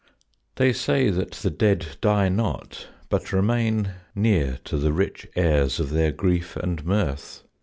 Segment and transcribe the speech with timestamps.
[0.55, 5.91] They say that the Dead die not, but remain Near to the rich heirs of
[5.91, 7.43] their grief and mirth.